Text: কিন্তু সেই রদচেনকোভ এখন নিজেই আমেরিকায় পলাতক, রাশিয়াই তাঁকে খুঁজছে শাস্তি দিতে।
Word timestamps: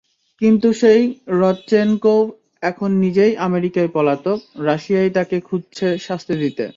কিন্তু 0.41 0.67
সেই 0.73 1.01
রদচেনকোভ 1.41 2.23
এখন 2.61 2.89
নিজেই 2.99 3.33
আমেরিকায় 3.39 3.91
পলাতক, 3.93 4.39
রাশিয়াই 4.63 5.09
তাঁকে 5.09 5.37
খুঁজছে 5.39 5.87
শাস্তি 5.97 6.35
দিতে। 6.37 6.65